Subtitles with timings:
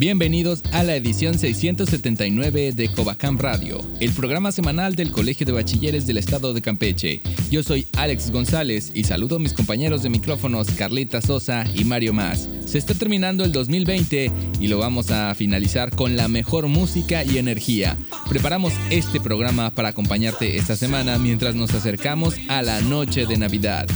[0.00, 6.06] Bienvenidos a la edición 679 de Covacam Radio, el programa semanal del Colegio de Bachilleres
[6.06, 7.20] del Estado de Campeche.
[7.50, 12.14] Yo soy Alex González y saludo a mis compañeros de micrófonos Carlita Sosa y Mario
[12.14, 12.48] Más.
[12.64, 17.36] Se está terminando el 2020 y lo vamos a finalizar con la mejor música y
[17.36, 17.98] energía.
[18.30, 23.86] Preparamos este programa para acompañarte esta semana mientras nos acercamos a la noche de Navidad.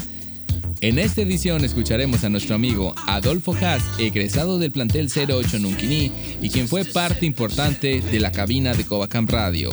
[0.85, 6.13] En esta edición escucharemos a nuestro amigo Adolfo Haas, egresado del plantel 08 Nunquini
[6.43, 9.71] y quien fue parte importante de la cabina de Covacam Radio.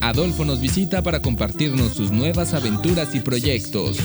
[0.00, 3.98] Adolfo nos visita para compartirnos sus nuevas aventuras y proyectos.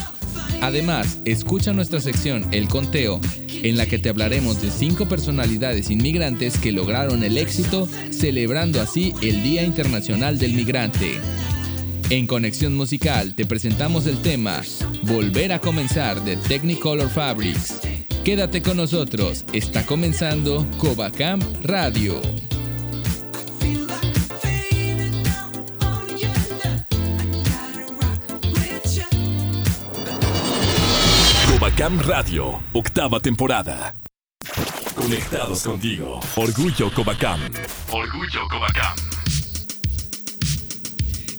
[0.62, 3.20] Además, escucha nuestra sección El Conteo,
[3.64, 9.16] en la que te hablaremos de cinco personalidades inmigrantes que lograron el éxito, celebrando así
[9.24, 11.20] el Día Internacional del Migrante.
[12.10, 14.62] En Conexión Musical te presentamos el tema
[15.04, 17.80] Volver a comenzar de Technicolor Fabrics.
[18.24, 22.22] Quédate con nosotros, está comenzando Covacam Radio.
[31.50, 33.96] Covacam Radio, octava temporada.
[34.96, 36.20] Conectados contigo.
[36.36, 37.40] Orgullo Covacam.
[37.92, 39.13] Orgullo Covacam.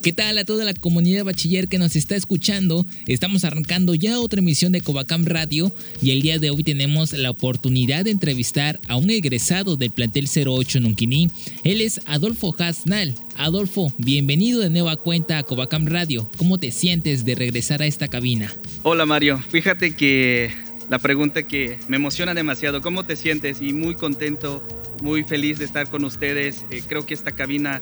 [0.04, 2.84] ¿Qué tal a toda la comunidad bachiller que nos está escuchando?
[3.06, 7.30] Estamos arrancando ya otra emisión de Covacam Radio y el día de hoy tenemos la
[7.30, 11.30] oportunidad de entrevistar a un egresado del plantel 08 Nunquini.
[11.62, 13.14] Él es Adolfo Hasnal.
[13.38, 16.28] Adolfo, bienvenido de nueva cuenta a Covacam Radio.
[16.36, 18.54] ¿Cómo te sientes de regresar a esta cabina?
[18.82, 20.50] Hola Mario, fíjate que
[20.90, 23.62] la pregunta que me emociona demasiado, ¿cómo te sientes?
[23.62, 24.62] Y muy contento,
[25.02, 26.66] muy feliz de estar con ustedes.
[26.70, 27.80] Eh, creo que esta cabina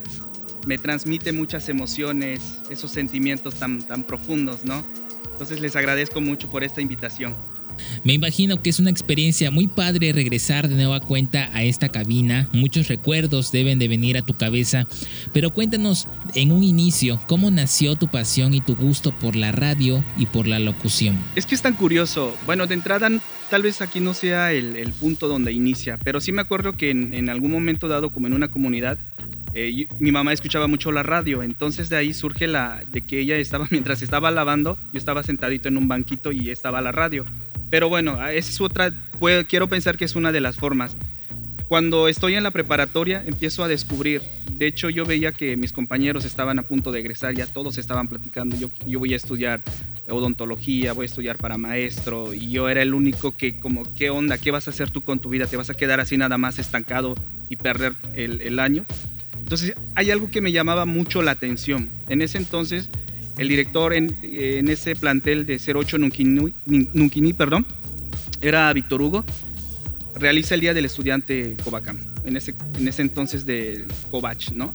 [0.66, 4.84] me transmite muchas emociones, esos sentimientos tan, tan profundos, ¿no?
[5.30, 7.34] Entonces les agradezco mucho por esta invitación.
[8.04, 12.48] Me imagino que es una experiencia muy padre regresar de nueva cuenta a esta cabina.
[12.52, 14.86] Muchos recuerdos deben de venir a tu cabeza.
[15.32, 20.04] Pero cuéntanos en un inicio, ¿cómo nació tu pasión y tu gusto por la radio
[20.16, 21.18] y por la locución?
[21.36, 22.36] Es que es tan curioso.
[22.46, 23.08] Bueno, de entrada,
[23.50, 27.14] tal vez aquí no sea el, punto donde inicia, pero sí me acuerdo que en,
[27.14, 28.98] en algún momento dado, como en una comunidad,
[29.54, 33.36] eh, mi mamá escuchaba mucho la radio, entonces de ahí surge la de que ella
[33.36, 37.24] estaba, mientras estaba lavando, yo estaba sentadito en un banquito y estaba la radio.
[37.70, 38.92] Pero bueno, esa es otra,
[39.48, 40.96] quiero pensar que es una de las formas.
[41.68, 44.20] Cuando estoy en la preparatoria empiezo a descubrir,
[44.50, 48.08] de hecho yo veía que mis compañeros estaban a punto de egresar, ya todos estaban
[48.08, 49.62] platicando, yo, yo voy a estudiar
[50.06, 54.36] odontología, voy a estudiar para maestro y yo era el único que como, ¿qué onda?
[54.36, 55.46] ¿Qué vas a hacer tú con tu vida?
[55.46, 57.14] ¿Te vas a quedar así nada más estancado
[57.48, 58.84] y perder el año?
[59.42, 61.90] Entonces hay algo que me llamaba mucho la atención.
[62.08, 62.88] En ese entonces,
[63.38, 64.16] el director en,
[64.68, 67.66] ese plantel de 08 Nunquini, perdón,
[68.40, 69.24] era Víctor Hugo,
[70.14, 74.74] realiza el Día del Estudiante Covacam, en ese, en ese entonces de Covach, ¿no?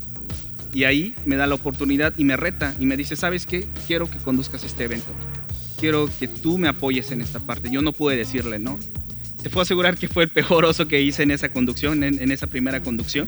[0.73, 3.67] Y ahí me da la oportunidad y me reta y me dice, ¿sabes qué?
[3.87, 5.11] Quiero que conduzcas este evento.
[5.79, 7.69] Quiero que tú me apoyes en esta parte.
[7.71, 8.77] Yo no pude decirle, ¿no?
[9.41, 12.47] Te puedo asegurar que fue el peor oso que hice en esa conducción, en esa
[12.47, 13.27] primera conducción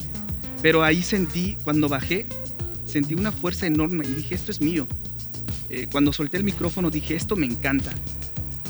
[0.61, 2.27] pero ahí sentí, cuando bajé,
[2.85, 4.87] sentí una fuerza enorme y dije, esto es mío.
[5.69, 7.93] Eh, cuando solté el micrófono dije, esto me encanta.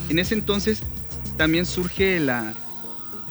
[0.09, 0.83] En ese entonces
[1.37, 2.53] también surge la,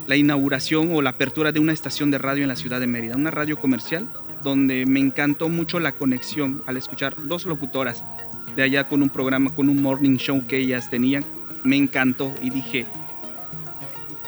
[0.07, 3.17] la inauguración o la apertura de una estación de radio en la ciudad de Mérida,
[3.17, 4.09] una radio comercial,
[4.43, 8.03] donde me encantó mucho la conexión al escuchar dos locutoras
[8.57, 11.25] de allá con un programa, con un morning show que ellas tenían.
[11.63, 12.87] Me encantó y dije,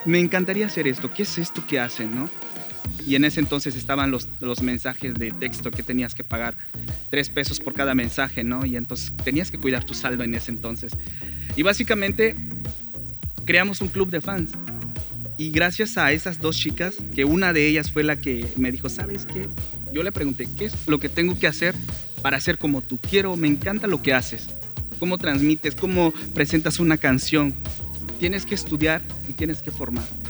[0.05, 1.11] me encantaría hacer esto.
[1.11, 2.29] ¿Qué es esto que hacen, no?
[3.07, 6.57] Y en ese entonces estaban los, los mensajes de texto que tenías que pagar
[7.11, 8.65] tres pesos por cada mensaje, ¿no?
[8.67, 10.93] Y entonces tenías que cuidar tu saldo en ese entonces.
[11.57, 12.37] Y básicamente
[13.45, 14.53] creamos un club de fans.
[15.37, 18.89] Y gracias a esas dos chicas, que una de ellas fue la que me dijo,
[18.89, 19.49] ¿sabes qué?
[19.93, 21.75] Yo le pregunté, ¿qué es lo que tengo que hacer
[22.23, 22.99] para ser como tú?
[22.99, 24.51] Quiero, me encanta lo que haces.
[24.99, 27.55] Cómo transmites, cómo presentas una canción.
[28.19, 30.30] Tienes que estudiar y tienes que formarte.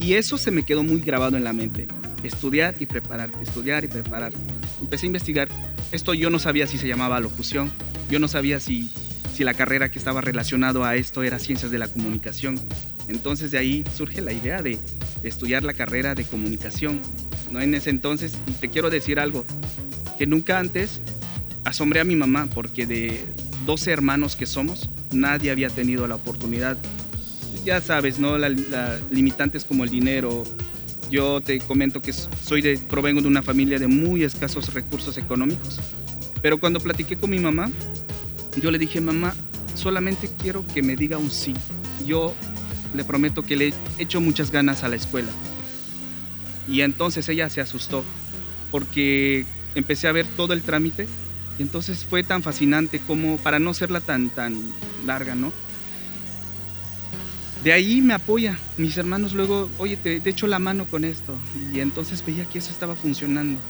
[0.00, 1.86] Y eso se me quedó muy grabado en la mente.
[2.22, 4.38] Estudiar y prepararte, estudiar y prepararte.
[4.80, 5.48] Empecé a investigar.
[5.92, 7.70] Esto yo no sabía si se llamaba locución.
[8.10, 8.90] Yo no sabía si,
[9.34, 12.58] si la carrera que estaba relacionado a esto era ciencias de la comunicación.
[13.08, 14.78] Entonces de ahí surge la idea de
[15.22, 17.00] estudiar la carrera de comunicación.
[17.50, 17.60] ¿no?
[17.60, 19.44] En ese entonces, te quiero decir algo,
[20.16, 21.00] que nunca antes
[21.64, 23.24] asombré a mi mamá, porque de
[23.66, 26.78] 12 hermanos que somos, nadie había tenido la oportunidad.
[27.64, 28.38] Ya sabes, ¿no?
[28.38, 28.52] Las
[29.10, 30.44] limitantes como el dinero.
[31.10, 35.80] Yo te comento que soy de, provengo de una familia de muy escasos recursos económicos.
[36.40, 37.70] Pero cuando platiqué con mi mamá,
[38.56, 39.34] yo le dije, mamá,
[39.74, 41.54] solamente quiero que me diga un sí.
[42.06, 42.34] Yo
[42.94, 45.30] le prometo que le he hecho muchas ganas a la escuela.
[46.68, 48.04] Y entonces ella se asustó
[48.70, 51.08] porque empecé a ver todo el trámite
[51.58, 54.56] y entonces fue tan fascinante como para no serla tan, tan
[55.04, 55.52] larga, ¿no?
[57.64, 58.58] De ahí me apoya.
[58.78, 61.34] Mis hermanos luego, oye, te, echo la mano con esto.
[61.72, 63.60] Y entonces veía que eso estaba funcionando.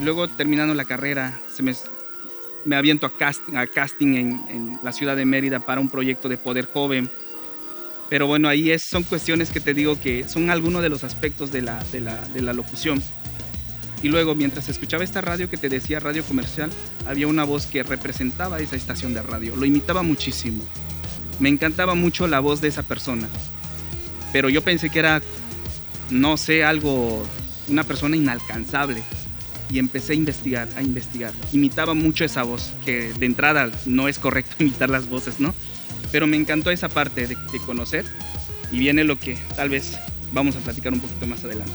[0.00, 1.74] Luego terminando la carrera, se me,
[2.64, 6.36] me aviento a casting, a casting en, la ciudad de Mérida para un proyecto de
[6.36, 7.08] Poder Joven.
[8.10, 11.50] Pero bueno, ahí es, son cuestiones que te digo que son algunos de los aspectos
[11.50, 13.02] de la locución.
[14.04, 16.70] Y luego, mientras escuchaba esta radio que te decía radio comercial,
[17.06, 19.56] había una voz que representaba esa estación de radio.
[19.56, 20.62] Lo imitaba muchísimo.
[21.40, 23.28] Me encantaba mucho la voz de esa persona.
[24.32, 25.22] Pero yo pensé que era,
[26.10, 27.22] no sé, algo,
[27.68, 29.02] una persona inalcanzable.
[29.70, 31.32] Y empecé a investigar, a investigar.
[31.52, 35.54] Imitaba mucho esa voz, que de entrada no es correcto imitar las voces, ¿no?
[36.12, 38.04] Pero me encantó esa parte de, de conocer.
[38.70, 39.98] Y viene lo que tal vez
[40.32, 41.72] vamos a platicar un poquito más adelante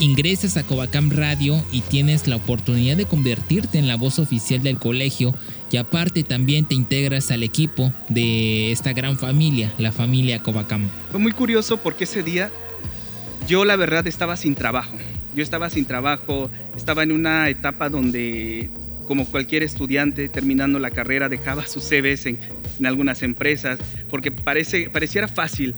[0.00, 4.78] ingresas a Covacam Radio y tienes la oportunidad de convertirte en la voz oficial del
[4.78, 5.34] colegio
[5.70, 10.88] y aparte también te integras al equipo de esta gran familia, la familia Covacam.
[11.10, 12.50] Fue muy curioso porque ese día
[13.46, 14.96] yo la verdad estaba sin trabajo.
[15.34, 18.68] Yo estaba sin trabajo, estaba en una etapa donde
[19.06, 22.38] como cualquier estudiante terminando la carrera dejaba sus CVs en,
[22.78, 23.78] en algunas empresas
[24.08, 25.74] porque parece, pareciera fácil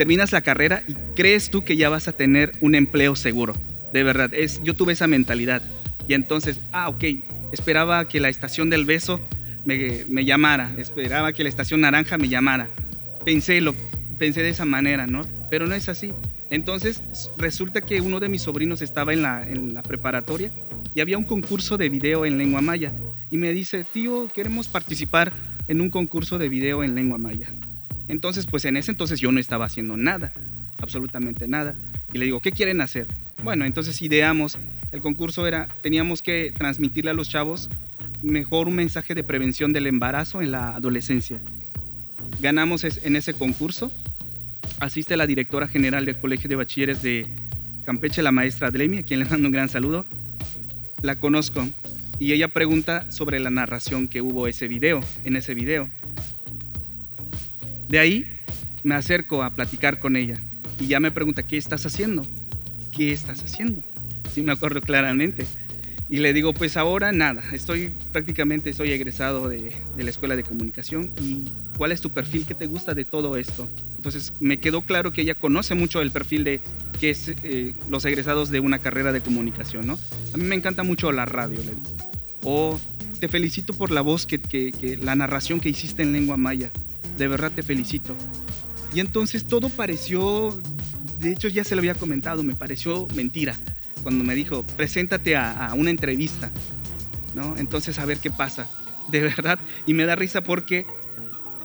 [0.00, 3.52] terminas la carrera y crees tú que ya vas a tener un empleo seguro.
[3.92, 5.60] De verdad, es, yo tuve esa mentalidad.
[6.08, 7.04] Y entonces, ah, ok,
[7.52, 9.20] esperaba que la estación del beso
[9.64, 12.68] me, me llamara, esperaba que la estación naranja me llamara.
[13.24, 13.74] Pensé, lo,
[14.18, 15.22] pensé de esa manera, ¿no?
[15.50, 16.12] Pero no es así.
[16.50, 17.02] Entonces,
[17.36, 20.50] resulta que uno de mis sobrinos estaba en la, en la preparatoria
[20.94, 22.92] y había un concurso de video en lengua maya.
[23.30, 25.32] Y me dice, tío, queremos participar
[25.68, 27.52] en un concurso de video en lengua maya.
[28.08, 30.32] Entonces, pues en ese entonces yo no estaba haciendo nada,
[30.78, 31.76] absolutamente nada.
[32.12, 33.06] Y le digo, ¿qué quieren hacer?
[33.44, 34.58] Bueno, entonces ideamos,
[34.92, 37.68] el concurso era, teníamos que transmitirle a los chavos
[38.22, 41.40] mejor un mensaje de prevención del embarazo en la adolescencia.
[42.40, 43.92] Ganamos en ese concurso,
[44.78, 47.26] asiste la directora general del Colegio de Bachilleres de
[47.84, 50.06] Campeche, la maestra Adlemi, a quien le mando un gran saludo.
[51.02, 51.66] La conozco
[52.18, 55.88] y ella pregunta sobre la narración que hubo ese video, en ese video.
[57.88, 58.26] De ahí
[58.82, 60.40] me acerco a platicar con ella
[60.78, 62.26] y ya me pregunta, ¿qué estás haciendo?
[62.92, 63.82] ¿Qué estás haciendo?
[64.32, 65.46] Sí, me acuerdo claramente.
[66.10, 71.12] Y le digo, pues ahora nada, estoy prácticamente, soy egresado de, la Escuela de Comunicación
[71.22, 71.44] y
[71.78, 72.44] ¿cuál es tu perfil?
[72.46, 73.68] ¿Qué te gusta de todo esto?
[73.94, 76.60] Entonces me quedó claro que ella conoce mucho el perfil de
[77.00, 80.00] que es eh, los egresados de una carrera de comunicación, ¿no?
[80.34, 81.96] A mí me encanta mucho la radio, le digo.
[82.42, 82.80] O
[83.20, 86.72] te felicito por la voz, que, que la narración que hiciste en lengua maya
[87.18, 88.16] de verdad te felicito.
[88.92, 90.60] Y entonces todo pareció,
[91.20, 93.56] de hecho ya se lo había comentado, me pareció mentira
[94.02, 96.50] cuando me dijo, preséntate a, una entrevista,
[97.34, 97.56] ¿no?
[97.56, 98.68] Entonces a ver qué pasa,
[99.08, 99.58] de verdad.
[99.86, 100.86] Y me da risa porque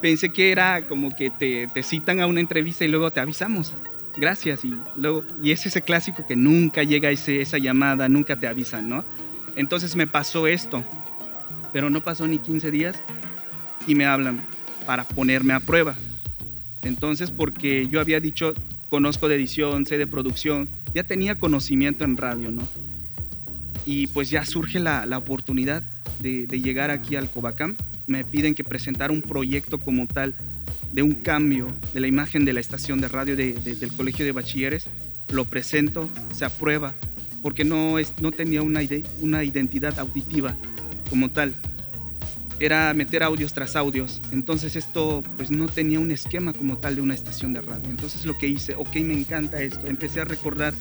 [0.01, 3.73] pensé que era como que te, te citan a una entrevista y luego te avisamos.
[4.17, 4.63] Gracias.
[4.63, 8.87] Y, luego, y es ese clásico que nunca llega ese, esa llamada, nunca te avisan,
[8.89, 9.03] ¿no?
[9.55, 10.83] Entonces me pasó esto,
[11.73, 12.99] pero no pasó ni 15 días
[13.87, 14.45] y me hablan,
[14.85, 15.95] para ponerme a prueba.
[16.81, 18.53] Entonces, porque yo había dicho,
[18.89, 22.67] conozco de edición, sé de producción, ya tenía conocimiento en radio, ¿no?
[23.85, 25.83] Y pues ya surge la, la oportunidad
[26.21, 27.75] de, de, llegar aquí al Covacam.
[28.07, 30.33] Me piden que presentara un proyecto como tal
[30.93, 34.31] de un cambio de la imagen de la estación de radio de, del Colegio de
[34.31, 34.87] Bachilleres.
[35.29, 36.93] Lo presento, se aprueba,
[37.41, 38.79] porque no, es, no tenía una,
[39.19, 40.55] una identidad auditiva
[41.09, 41.53] como tal
[42.59, 44.21] era meter audios tras audios.
[44.31, 47.89] Entonces esto pues no tenía un esquema como tal de una estación de radio.
[47.89, 49.87] Entonces lo que hice, ok, me encanta esto.
[49.87, 50.73] Empecé a recordar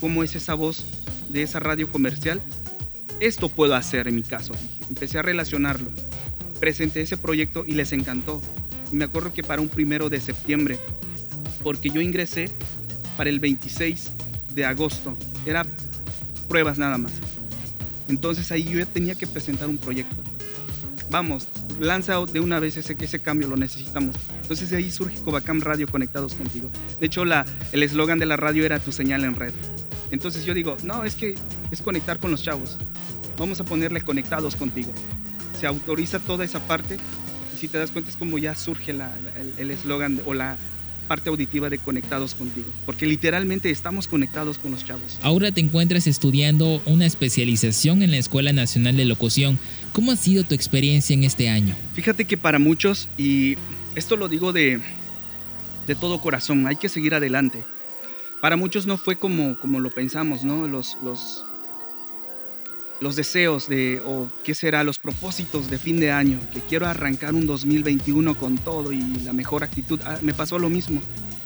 [0.00, 0.84] cómo es esa voz
[1.28, 2.40] de esa radio comercial.
[3.20, 4.54] Esto puedo hacer en mi caso.
[4.88, 5.90] Empecé a relacionarlo.
[6.60, 8.40] Presenté ese proyecto y les encantó.
[8.92, 10.78] Y me acuerdo que para un primero de septiembre,
[11.62, 12.50] porque yo ingresé
[13.16, 14.10] para el 26
[14.54, 15.16] de agosto.
[15.46, 15.64] Era
[16.48, 17.12] pruebas nada más.
[18.08, 20.31] Entonces ahí yo tenía que presentar un proyecto
[21.10, 21.48] vamos,
[21.80, 24.16] lanza de una vez ese, ese cambio, lo necesitamos.
[24.42, 26.70] Entonces de ahí surge Covacam Radio Conectados contigo.
[27.00, 27.24] De hecho,
[27.72, 29.52] el eslogan de la radio era tu señal en red.
[30.10, 31.34] Entonces yo digo, no, es que
[31.70, 32.76] es conectar con los chavos.
[33.38, 34.92] Vamos a ponerle conectados contigo.
[35.58, 36.98] Se autoriza toda esa parte
[37.54, 38.94] y si te das cuenta es como ya surge
[39.58, 40.56] el eslogan o la,
[41.02, 45.18] parte auditiva de Conectados contigo, porque literalmente estamos conectados con los chavos.
[45.22, 49.58] Ahora te encuentras estudiando una especialización en la Escuela Nacional de Locución.
[49.92, 51.74] ¿Cómo ha sido tu experiencia en este año?
[51.94, 53.56] Fíjate que para muchos, y
[53.94, 54.80] esto lo digo de,
[55.86, 57.64] de todo corazón, hay que seguir adelante.
[58.40, 60.66] Para muchos no fue como, como lo pensamos, ¿no?
[60.66, 61.44] Los, los,
[63.02, 67.34] los deseos de, o qué será, los propósitos de fin de año, que quiero arrancar
[67.34, 70.00] un 2021 con todo y la mejor actitud.
[70.04, 71.02] Ah, me pasó lo mismo.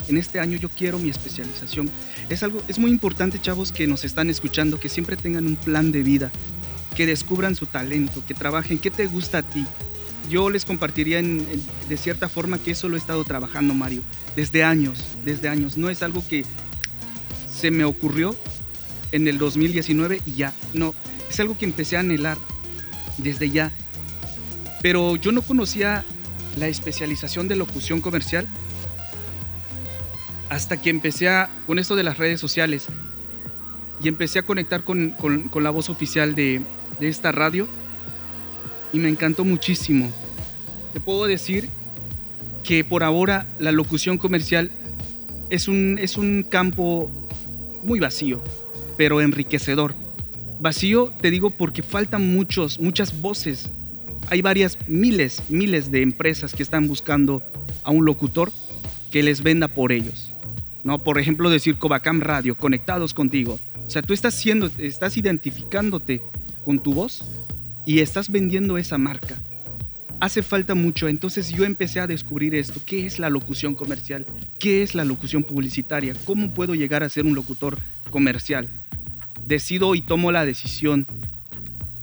[0.07, 1.89] En este año yo quiero mi especialización.
[2.29, 5.93] Es algo, es muy importante, chavos, que nos están escuchando, que siempre tengan un plan
[5.93, 6.31] de vida,
[6.95, 9.67] que descubran su talento, que trabajen, qué te gusta a ti.
[10.29, 14.03] Yo les compartiría de cierta forma que eso lo he estado trabajando, Mario,
[14.35, 15.79] desde años, desde años.
[15.79, 16.45] No es algo que
[17.51, 18.37] se me ocurrió
[19.13, 20.53] en el 2019 y ya.
[20.75, 20.95] No,
[21.28, 22.38] es algo que empecé a anhelar
[23.18, 23.73] desde ya.
[24.83, 26.04] Pero yo no conocía
[26.56, 28.47] la especialización de locución comercial
[30.49, 32.87] hasta que empecé a, con esto de las redes sociales
[34.02, 35.16] y empecé a conectar con,
[35.54, 36.62] la voz oficial de,
[37.00, 37.66] esta radio
[38.92, 40.11] y me encantó muchísimo.
[40.92, 41.68] Te puedo decir
[42.62, 44.71] que por ahora la locución comercial
[45.50, 47.11] es un, es un campo
[47.83, 48.42] muy vacío,
[48.97, 49.95] pero enriquecedor
[50.59, 53.71] Vacío, te digo, porque faltan muchos, muchas voces.
[54.29, 57.43] Hay varias, miles, miles de empresas que están buscando
[57.83, 58.53] a un locutor
[59.11, 60.33] que les venda por ellos.
[60.83, 61.03] ¿no?
[61.03, 63.61] Por ejemplo, decir Covacam Radio, conectados contigo.
[63.87, 66.23] O sea, tú estás, siendo, estás identificándote
[66.65, 67.25] con tu voz
[67.85, 69.41] y estás vendiendo esa marca.
[70.19, 72.81] Hace falta mucho, entonces yo empecé a descubrir esto.
[72.87, 74.25] ¿Qué es la locución comercial?
[74.59, 76.15] ¿Qué es la locución publicitaria?
[76.25, 77.79] ¿Cómo puedo llegar a ser un locutor
[78.11, 78.71] comercial?
[79.47, 81.07] Decido y tomo la decisión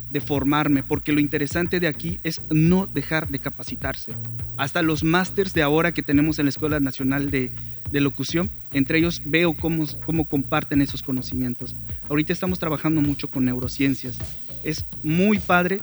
[0.10, 4.14] de formarme, porque lo interesante de aquí es no dejar de capacitarse.
[4.58, 7.52] Hasta los másters de ahora que tenemos en la Escuela Nacional de,
[7.92, 11.76] Locución, entre ellos veo cómo, cómo comparten esos conocimientos.
[12.10, 14.18] Ahorita estamos trabajando mucho con neurociencias.
[14.64, 15.80] Es muy padre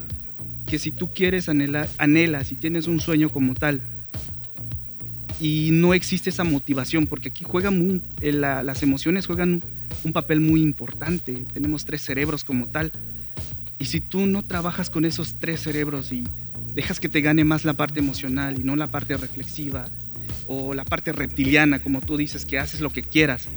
[0.67, 3.81] que si tú quieres anhelar, anhelas, si tienes un sueño como tal,
[5.41, 9.63] y no existe esa motivación, porque aquí juegan eh, las emociones juegan
[10.05, 11.47] un papel muy importante.
[11.53, 12.93] Tenemos tres cerebros como tal.
[13.79, 16.25] Y si tú no trabajas con esos tres cerebros y
[16.75, 19.87] dejas que te gane más la parte emocional y no la parte reflexiva
[20.47, 23.49] o la parte reptiliana, como tú dices, que haces lo que quieras,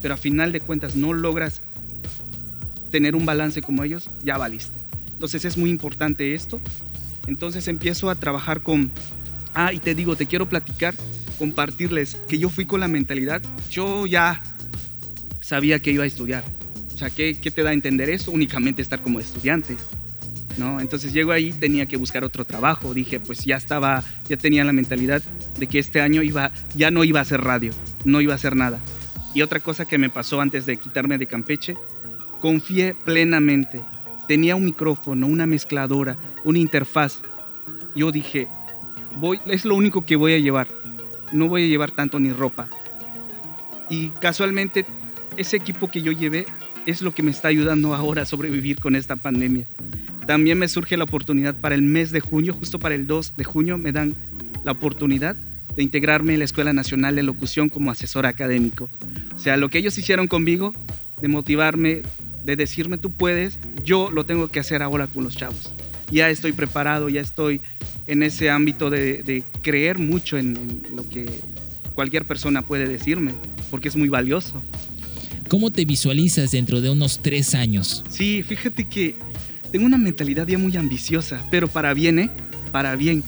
[0.00, 1.62] pero a final de cuentas no logras
[2.90, 4.78] tener un balance como ellos, ya valiste.
[5.12, 6.60] Entonces es muy importante esto.
[7.26, 8.90] Entonces empiezo a trabajar con...
[9.54, 10.94] Ah, y te digo, te quiero platicar
[11.38, 13.40] compartirles que yo fui con la mentalidad,
[13.70, 14.42] yo ya
[15.48, 16.44] sabía que iba a estudiar.
[16.94, 18.30] O sea, ¿qué, te da a entender eso?
[18.30, 19.76] Únicamente estar como estudiante.
[20.58, 20.80] ¿no?
[20.80, 22.92] Entonces llego ahí, tenía que buscar otro trabajo.
[22.92, 25.22] Dije, pues ya estaba, ya tenía la mentalidad
[25.58, 27.72] de que este año iba, ya no iba a hacer radio,
[28.04, 28.78] no iba a hacer nada.
[29.34, 31.76] Y otra cosa que me pasó antes de quitarme de Campeche,
[32.40, 33.80] confié plenamente.
[34.26, 37.20] Tenía un micrófono, una mezcladora, una interfaz.
[37.94, 38.48] Yo dije,
[39.16, 40.68] voy, es lo único que voy a llevar
[41.32, 42.68] no voy a llevar tanto ni ropa.
[43.90, 44.84] Y casualmente
[45.38, 46.46] ese equipo que yo llevé
[46.86, 49.66] es lo que me está ayudando ahora a sobrevivir con esta pandemia.
[50.26, 53.44] También me surge la oportunidad para el mes de junio, justo para el 2 de
[53.44, 54.14] junio, me dan
[54.64, 55.36] la oportunidad
[55.74, 58.90] de integrarme en la Escuela Nacional de Locución como asesor académico.
[59.34, 60.74] O sea, lo que ellos hicieron conmigo,
[61.20, 62.02] de motivarme,
[62.44, 65.72] de decirme tú puedes, yo lo tengo que hacer ahora con los chavos.
[66.10, 67.60] Ya estoy preparado, ya estoy
[68.06, 71.26] en ese ámbito de, creer mucho en, lo que
[71.94, 73.32] cualquier persona puede decirme,
[73.70, 74.62] porque es muy valioso.
[75.48, 78.04] ¿Cómo te visualizas dentro de unos tres años?
[78.10, 79.14] Sí, fíjate que
[79.72, 82.30] tengo una mentalidad ya muy ambiciosa, pero para bien, ¿eh?
[82.70, 83.24] Para bien.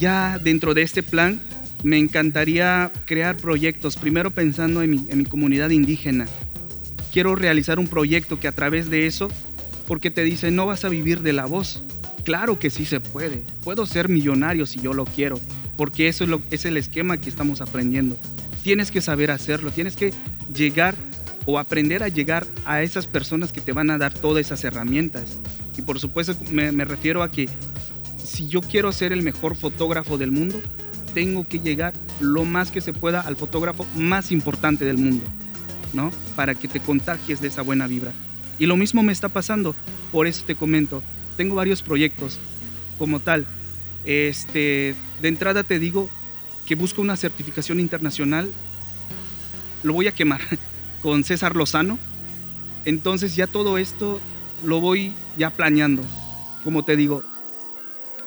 [0.00, 1.40] Ya dentro de este plan
[1.82, 6.26] me encantaría crear proyectos, primero pensando en mi, en mi comunidad indígena.
[7.12, 9.28] Quiero realizar un proyecto que a través de eso,
[9.86, 11.82] porque te dice, no vas a vivir de la voz,
[12.28, 13.42] Claro que sí se puede.
[13.64, 15.40] Puedo ser millonario si yo lo quiero,
[15.78, 18.18] porque eso es, lo, es el esquema que estamos aprendiendo.
[18.62, 20.12] Tienes que saber hacerlo, tienes que
[20.54, 20.94] llegar
[21.50, 25.38] o aprender a llegar a esas personas que te van a dar todas esas herramientas.
[25.78, 27.48] Y por supuesto me, refiero a que
[28.22, 30.60] si yo quiero ser el mejor fotógrafo del mundo,
[31.14, 35.24] tengo que llegar lo más que se pueda al fotógrafo más importante del mundo,
[35.94, 36.12] ¿no?
[36.36, 38.12] Para que te contagies de esa buena vibra.
[38.58, 39.74] Y lo mismo me está pasando,
[40.12, 41.02] por eso te comento,
[41.38, 42.38] tengo varios proyectos
[42.98, 43.46] como tal.
[44.04, 46.10] Este, de entrada te digo
[46.66, 48.50] que busco una certificación internacional,
[49.82, 50.42] lo voy a quemar
[51.02, 51.98] con César Lozano.
[52.84, 54.20] Entonces ya todo esto
[54.64, 56.02] lo voy ya planeando.
[56.64, 57.22] Como te digo,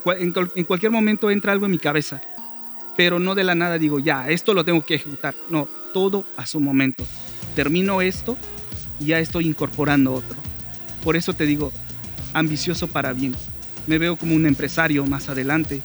[0.05, 2.21] en, cualquier momento entra algo en mi cabeza,
[2.97, 5.35] pero no de la nada digo, ya, esto lo tengo que ejecutar.
[5.49, 7.05] No, todo a su momento.
[7.55, 8.37] Termino esto
[8.99, 10.37] y ya estoy incorporando otro.
[11.03, 11.71] Por eso te digo,
[12.33, 13.35] ambicioso para bien.
[13.87, 15.81] Me veo como un empresario más adelante.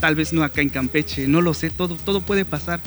[0.00, 2.80] Tal vez no acá en Campeche, no lo sé, todo, todo puede pasar.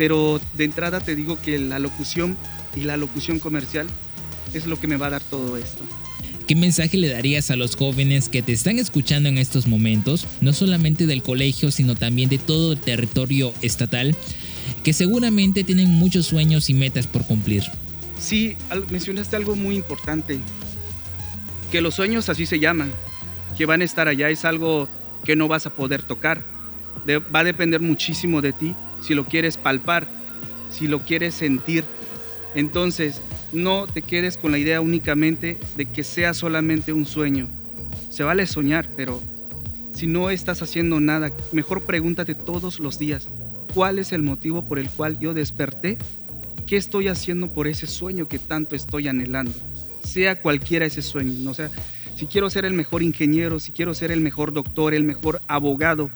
[0.00, 2.38] Pero de entrada te digo que la locución
[2.74, 3.86] y la locución comercial
[4.54, 5.84] es lo que me va a dar todo esto.
[6.46, 10.54] ¿Qué mensaje le darías a los jóvenes que te están escuchando en estos momentos, no
[10.54, 14.16] solamente del colegio, sino también de todo el territorio estatal,
[14.84, 17.64] que seguramente tienen muchos sueños y metas por cumplir?
[18.18, 18.56] Sí,
[18.88, 20.38] mencionaste algo muy importante,
[21.70, 22.90] que los sueños así se llaman,
[23.54, 24.88] que van a estar allá, es algo
[25.26, 26.42] que no vas a poder tocar,
[27.06, 30.06] va a depender muchísimo de ti si lo quieres palpar,
[30.70, 31.84] si lo quieres sentir.
[32.54, 33.20] Entonces,
[33.52, 37.48] no te quedes con la idea únicamente de que sea solamente un sueño.
[38.10, 39.20] Se vale soñar, pero
[39.92, 43.28] si no estás haciendo nada, mejor pregúntate todos los días,
[43.74, 45.98] ¿cuál es el motivo por el cual yo desperté?
[46.66, 49.52] ¿Qué estoy haciendo por ese sueño que tanto estoy anhelando?
[50.04, 51.54] Sea cualquiera ese sueño, ¿no?
[51.54, 51.70] sea,
[52.16, 56.10] si quiero ser el mejor ingeniero, si quiero ser el mejor doctor, el mejor abogado,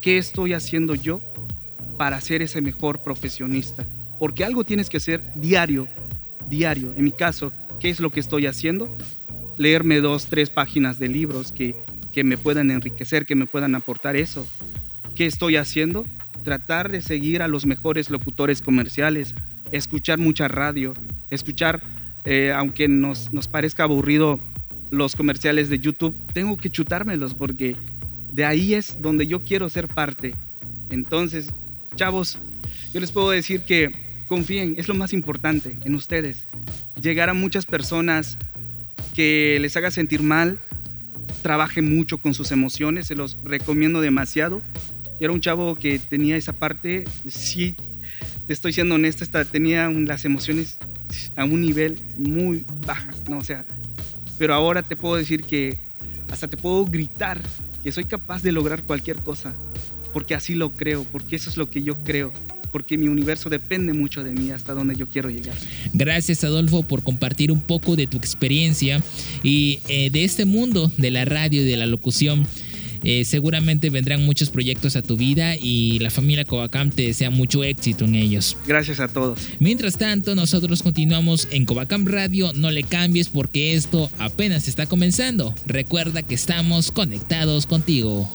[0.00, 1.20] ¿qué estoy haciendo yo
[1.98, 3.84] para ser ese mejor profesionista?
[4.18, 5.86] Porque algo tienes que hacer diario
[6.48, 6.92] diario.
[6.96, 8.94] En mi caso, ¿qué es lo que estoy haciendo?
[9.56, 11.76] Leerme dos, tres páginas de libros que,
[12.12, 14.46] que me puedan enriquecer, que me puedan aportar eso.
[15.14, 16.06] ¿Qué estoy haciendo?
[16.44, 19.34] Tratar de seguir a los mejores locutores comerciales,
[19.72, 20.94] escuchar mucha radio,
[21.30, 21.82] escuchar,
[22.24, 24.40] eh, aunque nos, nos parezca aburrido
[24.90, 27.76] los comerciales de YouTube, tengo que chutármelos porque
[28.32, 30.34] de ahí es donde yo quiero ser parte.
[30.88, 31.50] Entonces,
[31.98, 32.38] chavos,
[32.94, 36.46] yo les puedo decir que confíen, es lo más importante en ustedes.
[37.02, 38.38] Llegar a muchas personas
[39.14, 40.60] que les haga sentir mal,
[41.42, 44.62] trabajen mucho con sus emociones, se los recomiendo demasiado.
[45.18, 47.74] Era un chavo que tenía esa parte, sí,
[48.46, 50.78] te estoy siendo honesta, tenía las emociones
[51.34, 53.38] a un nivel muy bajo, ¿no?
[53.38, 53.64] O sea,
[54.38, 55.80] pero ahora te puedo decir que
[56.30, 57.42] hasta te puedo gritar
[57.82, 59.56] que soy capaz de lograr cualquier cosa,
[60.12, 62.32] porque así lo creo, porque eso es lo que yo creo
[62.70, 65.56] porque mi universo depende mucho de mí hasta donde yo quiero llegar.
[65.94, 69.02] Gracias Adolfo por compartir un poco de tu experiencia
[69.42, 72.46] y eh, de este mundo de la radio y de la locución.
[73.04, 77.62] Eh, seguramente vendrán muchos proyectos a tu vida y la familia Covacam te desea mucho
[77.62, 78.56] éxito en ellos.
[78.66, 79.38] Gracias a todos.
[79.60, 82.52] Mientras tanto, nosotros continuamos en Covacam Radio.
[82.54, 85.54] No le cambies porque esto apenas está comenzando.
[85.64, 88.28] Recuerda que estamos conectados contigo.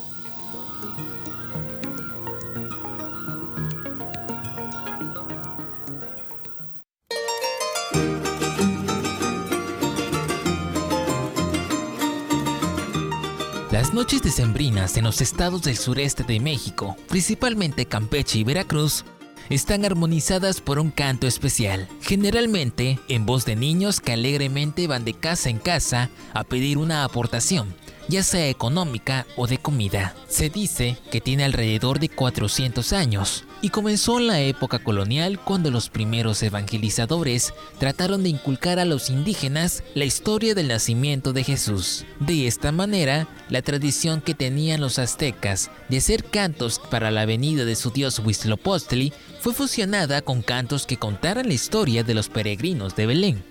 [14.34, 19.06] Decembrinas en los estados del sureste de México, principalmente Campeche y Veracruz,
[19.52, 25.14] están armonizadas por un canto especial, generalmente en voz de niños que alegremente van de
[25.14, 27.76] casa en casa a pedir una aportación,
[28.08, 30.16] ya sea económica o de comida.
[30.28, 35.72] Se dice que tiene alrededor de 400 años y comenzó en la época colonial cuando
[35.72, 42.06] los primeros evangelizadores trataron de inculcar a los indígenas la historia del nacimiento de Jesús.
[42.20, 47.66] De esta manera, la tradición que tenían los aztecas de hacer cantos para la venida
[47.66, 52.96] de su dios Huitzilopochtli fue fusionada con cantos que contaran la historia de los peregrinos
[52.96, 53.44] de Belén.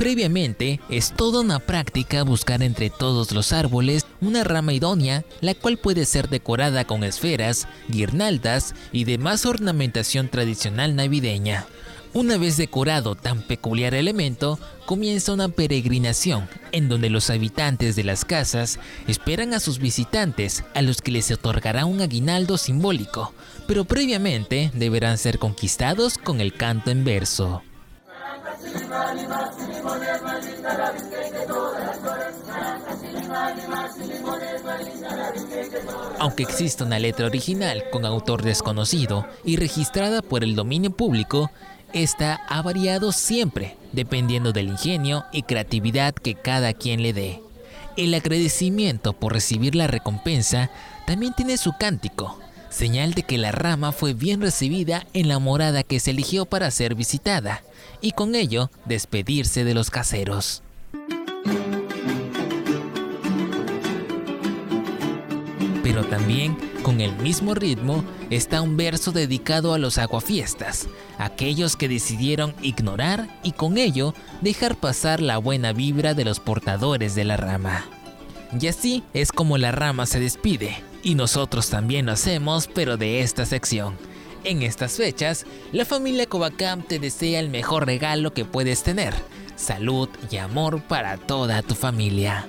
[0.00, 5.76] Previamente, es toda una práctica buscar entre todos los árboles una rama idónea, la cual
[5.76, 11.66] puede ser decorada con esferas, guirnaldas y demás ornamentación tradicional navideña.
[12.14, 18.24] Una vez decorado tan peculiar elemento, comienza una peregrinación en donde los habitantes de las
[18.24, 23.34] casas esperan a sus visitantes a los que les otorgará un aguinaldo simbólico,
[23.66, 27.62] pero previamente deberán ser conquistados con el canto en verso.
[36.18, 41.50] Aunque existe una letra original con autor desconocido y registrada por el dominio público,
[41.92, 47.42] esta ha variado siempre, dependiendo del ingenio y creatividad que cada quien le dé.
[47.96, 50.70] El agradecimiento por recibir la recompensa
[51.06, 52.38] también tiene su cántico,
[52.70, 56.70] señal de que la rama fue bien recibida en la morada que se eligió para
[56.70, 57.62] ser visitada,
[58.00, 60.62] y con ello despedirse de los caseros.
[65.82, 71.88] Pero también Con el mismo ritmo está un verso dedicado a los aguafiestas, aquellos que
[71.88, 77.36] decidieron ignorar y con ello dejar pasar la buena vibra de los portadores de la
[77.36, 77.84] rama.
[78.58, 83.20] Y así es como la rama se despide, y nosotros también lo hacemos, pero de
[83.20, 83.96] esta sección.
[84.44, 89.14] En estas fechas, la familia Covacam te desea el mejor regalo que puedes tener,
[89.56, 92.46] salud y amor para toda tu familia.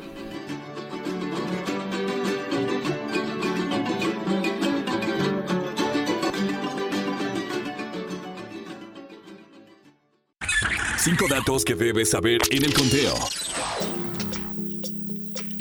[11.03, 13.15] Cinco datos que debes saber en el conteo.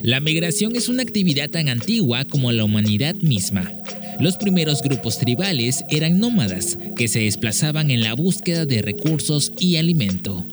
[0.02, 3.70] La migración es una actividad tan antigua como la humanidad misma.
[4.18, 9.76] Los primeros grupos tribales eran nómadas que se desplazaban en la búsqueda de recursos y
[9.76, 10.46] alimento.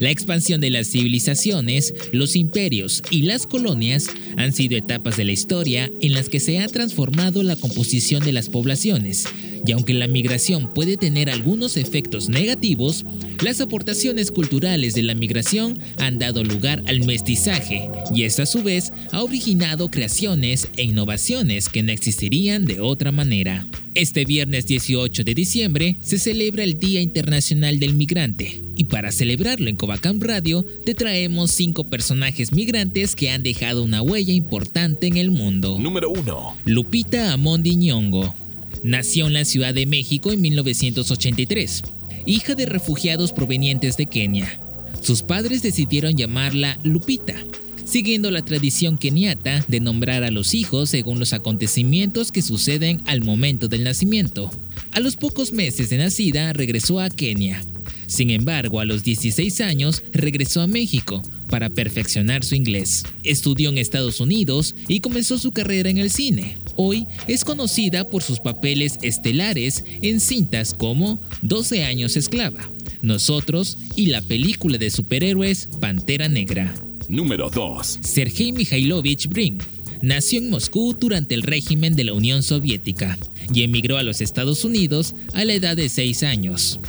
[0.00, 5.32] La expansión de las civilizaciones, los imperios y las colonias han sido etapas de la
[5.32, 9.26] historia en las que se ha transformado la composición de las poblaciones,
[9.66, 13.04] y aunque la migración puede tener algunos efectos negativos,
[13.42, 18.62] las aportaciones culturales de la migración han dado lugar al mestizaje, y esto a su
[18.62, 23.66] vez ha originado creaciones e innovaciones que no existirían de otra manera.
[23.94, 29.68] Este viernes 18 de diciembre se celebra el Día Internacional del Migrante, y para celebrarlo
[29.68, 35.16] en Covacam Radio te traemos cinco personajes migrantes que han dejado una huella importante en
[35.16, 35.78] el mundo.
[35.78, 36.56] Número 1.
[36.64, 38.34] Lupita Amondi Ñongo.
[38.82, 41.82] Nació en la Ciudad de México en 1983,
[42.26, 44.60] hija de refugiados provenientes de Kenia.
[45.00, 47.36] Sus padres decidieron llamarla Lupita,
[47.84, 53.22] siguiendo la tradición keniata de nombrar a los hijos según los acontecimientos que suceden al
[53.22, 54.50] momento del nacimiento.
[54.90, 57.62] A los pocos meses de nacida regresó a Kenia.
[58.08, 63.04] Sin embargo, a los 16 años regresó a México para perfeccionar su inglés.
[63.24, 66.56] Estudió en Estados Unidos y comenzó su carrera en el cine.
[66.76, 72.70] Hoy es conocida por sus papeles estelares en cintas como 12 años esclava,
[73.02, 76.74] Nosotros y la película de superhéroes Pantera Negra.
[77.06, 77.98] Número 2.
[78.00, 79.58] Sergei Mikhailovich Brin
[80.00, 83.18] nació en Moscú durante el régimen de la Unión Soviética
[83.52, 86.80] y emigró a los Estados Unidos a la edad de 6 años.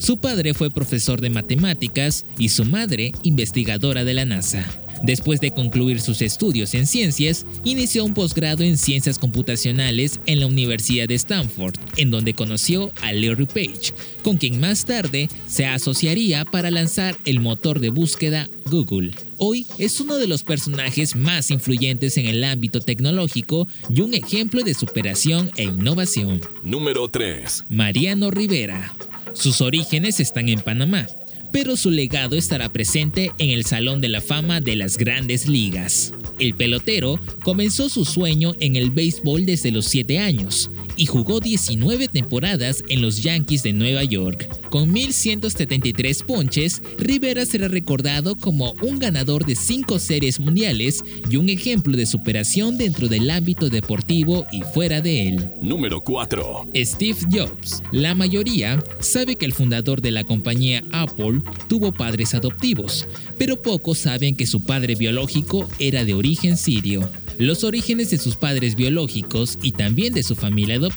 [0.00, 4.66] Su padre fue profesor de matemáticas y su madre investigadora de la NASA.
[5.02, 10.46] Después de concluir sus estudios en ciencias, inició un posgrado en ciencias computacionales en la
[10.46, 16.46] Universidad de Stanford, en donde conoció a Larry Page, con quien más tarde se asociaría
[16.46, 19.10] para lanzar el motor de búsqueda Google.
[19.36, 24.62] Hoy es uno de los personajes más influyentes en el ámbito tecnológico y un ejemplo
[24.62, 26.40] de superación e innovación.
[26.62, 27.66] Número 3.
[27.68, 28.94] Mariano Rivera.
[29.34, 31.06] Sus orígenes están en Panamá,
[31.52, 36.12] pero su legado estará presente en el Salón de la Fama de las Grandes Ligas.
[36.38, 42.08] El pelotero comenzó su sueño en el béisbol desde los 7 años y jugó 19
[42.08, 44.46] temporadas en los Yankees de Nueva York.
[44.68, 51.48] Con 1.173 ponches, Rivera será recordado como un ganador de 5 series mundiales y un
[51.48, 55.50] ejemplo de superación dentro del ámbito deportivo y fuera de él.
[55.62, 56.66] Número 4.
[56.76, 57.82] Steve Jobs.
[57.92, 63.08] La mayoría sabe que el fundador de la compañía Apple tuvo padres adoptivos,
[63.38, 67.08] pero pocos saben que su padre biológico era de origen sirio.
[67.38, 70.89] Los orígenes de sus padres biológicos y también de su familia adoptiva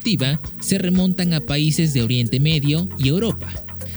[0.60, 3.52] se remontan a países de Oriente Medio y Europa.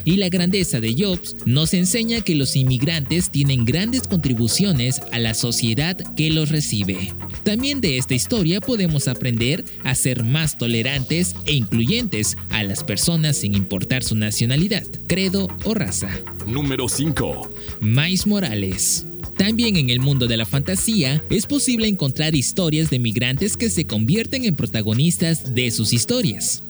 [0.05, 5.35] Y la grandeza de Jobs nos enseña que los inmigrantes tienen grandes contribuciones a la
[5.35, 7.13] sociedad que los recibe.
[7.43, 13.39] También de esta historia podemos aprender a ser más tolerantes e incluyentes a las personas
[13.39, 16.11] sin importar su nacionalidad, credo o raza.
[16.47, 17.51] Número 5.
[17.81, 19.07] Mais Morales.
[19.37, 23.87] También en el mundo de la fantasía es posible encontrar historias de migrantes que se
[23.87, 26.63] convierten en protagonistas de sus historias.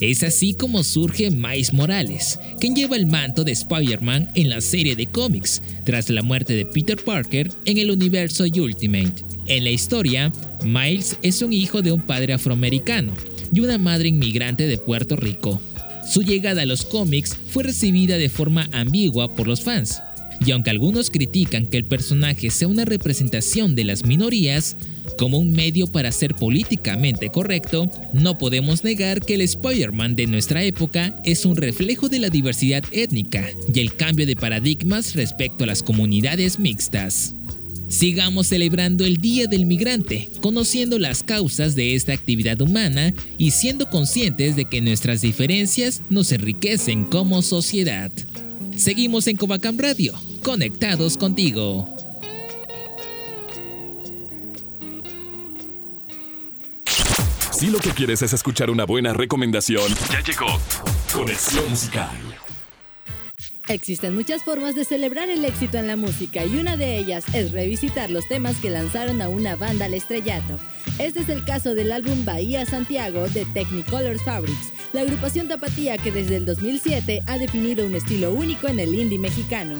[0.00, 4.96] Es así como surge Miles Morales, quien lleva el manto de Spider-Man en la serie
[4.96, 9.24] de cómics, tras la muerte de Peter Parker en el universo Ultimate.
[9.46, 10.32] En la historia,
[10.64, 13.12] Miles es un hijo de un padre afroamericano
[13.52, 15.60] y una madre inmigrante de Puerto Rico.
[16.10, 20.00] Su llegada a los cómics fue recibida de forma ambigua por los fans,
[20.44, 24.76] y aunque algunos critican que el personaje sea una representación de las minorías,
[25.18, 30.64] como un medio para ser políticamente correcto, no podemos negar que el Spider-Man de nuestra
[30.64, 35.66] época es un reflejo de la diversidad étnica y el cambio de paradigmas respecto a
[35.66, 37.36] las comunidades mixtas.
[37.88, 43.90] Sigamos celebrando el Día del Migrante, conociendo las causas de esta actividad humana y siendo
[43.90, 48.12] conscientes de que nuestras diferencias nos enriquecen como sociedad.
[48.76, 51.88] Seguimos en Covacam Radio, conectados contigo.
[57.52, 60.46] Si lo que quieres es escuchar una buena recomendación, ya llegó
[61.12, 62.08] Conexión Musical.
[63.68, 67.52] Existen muchas formas de celebrar el éxito en la música y una de ellas es
[67.52, 70.56] revisitar los temas que lanzaron a una banda al estrellato.
[70.98, 76.10] Este es el caso del álbum Bahía Santiago de Technicolor Fabrics, la agrupación tapatía que
[76.10, 79.76] desde el 2007 ha definido un estilo único en el indie mexicano.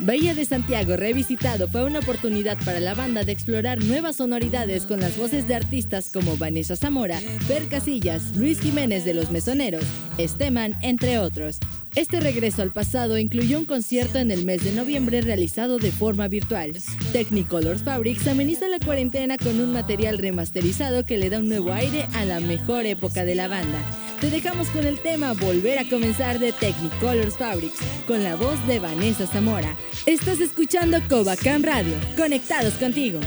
[0.00, 5.00] Bahía de Santiago revisitado fue una oportunidad para la banda de explorar nuevas sonoridades con
[5.00, 9.84] las voces de artistas como Vanessa Zamora, Per Casillas, Luis Jiménez de Los Mesoneros,
[10.18, 11.58] Esteman, entre otros.
[11.94, 16.26] Este regreso al pasado incluyó un concierto en el mes de noviembre realizado de forma
[16.26, 16.72] virtual.
[17.12, 22.08] Technicolor Fabrics ameniza la cuarentena con un material remasterizado que le da un nuevo aire
[22.14, 23.78] a la mejor época de la banda.
[24.24, 28.78] Te dejamos con el tema Volver a comenzar de Technicolors Fabrics, con la voz de
[28.78, 29.76] Vanessa Zamora.
[30.06, 33.20] Estás escuchando Covacam Radio, conectados contigo.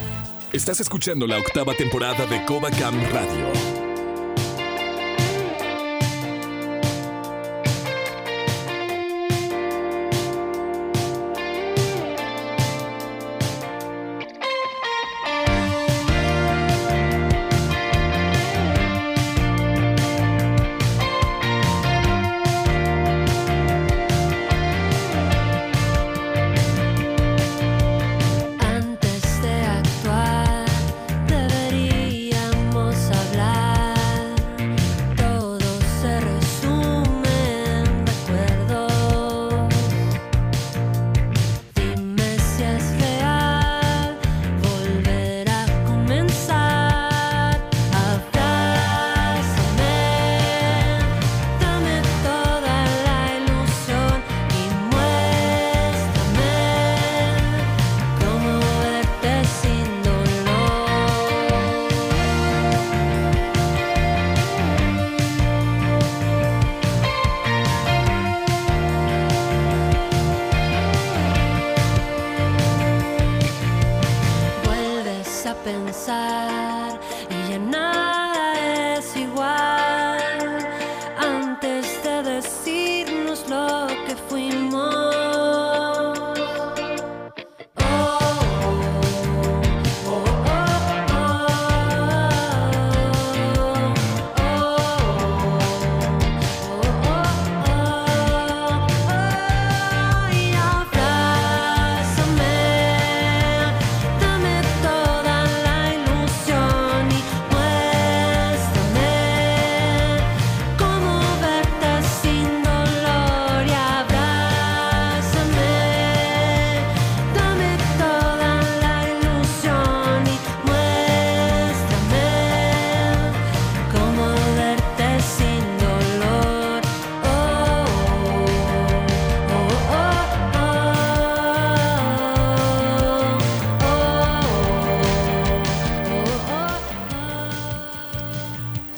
[0.51, 3.76] Estás escuchando la octava temporada de Covacam Radio.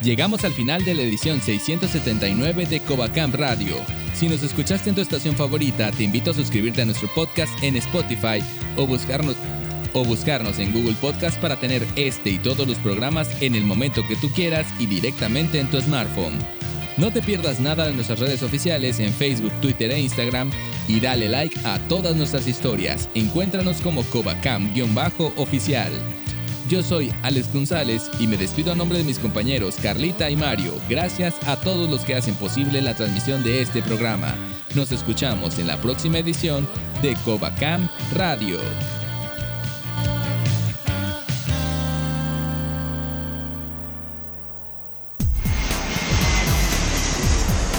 [0.10, 3.76] Llegamos al final de la edición 679 de Covacamp Radio.
[4.15, 7.76] Si nos escuchaste en tu estación favorita, te invito a suscribirte a nuestro podcast en
[7.76, 8.43] Spotify
[8.76, 9.36] o buscarnos,
[9.93, 14.02] o buscarnos en Google Podcast para tener este y todos los programas en el momento
[14.08, 16.39] que tú quieras y directamente en tu smartphone.
[16.98, 20.50] No te pierdas nada de nuestras redes oficiales en Facebook, Twitter e Instagram
[20.88, 23.08] y dale like a todas nuestras historias.
[23.13, 25.91] Encuéntranos como Covacam-oficial.
[26.69, 30.71] Yo soy Alex González y me despido a nombre de mis compañeros Carlita y Mario.
[30.88, 34.36] Gracias a todos los que hacen posible la transmisión de este programa.
[34.75, 36.67] Nos escuchamos en la próxima edición
[37.01, 38.60] de Covacam Radio.